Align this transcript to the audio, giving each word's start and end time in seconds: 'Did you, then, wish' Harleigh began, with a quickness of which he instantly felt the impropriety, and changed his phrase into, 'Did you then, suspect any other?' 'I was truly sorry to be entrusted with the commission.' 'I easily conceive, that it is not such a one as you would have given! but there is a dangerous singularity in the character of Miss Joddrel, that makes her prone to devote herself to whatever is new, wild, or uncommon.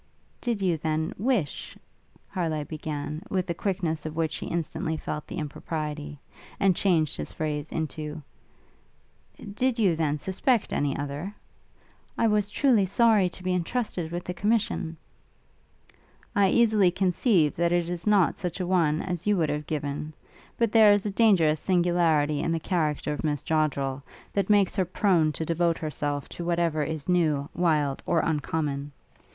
'Did 0.41 0.61
you, 0.63 0.77
then, 0.77 1.13
wish' 1.19 1.77
Harleigh 2.33 2.63
began, 2.65 3.21
with 3.29 3.47
a 3.51 3.53
quickness 3.53 4.03
of 4.03 4.15
which 4.15 4.37
he 4.37 4.47
instantly 4.47 4.97
felt 4.97 5.27
the 5.27 5.35
impropriety, 5.37 6.17
and 6.59 6.75
changed 6.75 7.17
his 7.17 7.31
phrase 7.31 7.71
into, 7.71 8.23
'Did 9.53 9.77
you 9.77 9.95
then, 9.95 10.17
suspect 10.17 10.73
any 10.73 10.97
other?' 10.97 11.35
'I 12.17 12.29
was 12.29 12.49
truly 12.49 12.83
sorry 12.83 13.29
to 13.29 13.43
be 13.43 13.53
entrusted 13.53 14.11
with 14.11 14.23
the 14.23 14.33
commission.' 14.33 14.97
'I 16.35 16.49
easily 16.49 16.89
conceive, 16.89 17.55
that 17.55 17.71
it 17.71 17.87
is 17.87 18.07
not 18.07 18.39
such 18.39 18.59
a 18.59 18.65
one 18.65 19.03
as 19.03 19.27
you 19.27 19.37
would 19.37 19.49
have 19.49 19.67
given! 19.67 20.13
but 20.57 20.71
there 20.71 20.91
is 20.93 21.05
a 21.05 21.11
dangerous 21.11 21.59
singularity 21.59 22.39
in 22.39 22.51
the 22.51 22.59
character 22.59 23.13
of 23.13 23.23
Miss 23.23 23.43
Joddrel, 23.43 24.01
that 24.33 24.49
makes 24.49 24.75
her 24.77 24.83
prone 24.85 25.31
to 25.33 25.45
devote 25.45 25.77
herself 25.77 26.27
to 26.29 26.43
whatever 26.43 26.81
is 26.81 27.07
new, 27.07 27.47
wild, 27.53 28.01
or 28.07 28.21
uncommon. 28.21 28.91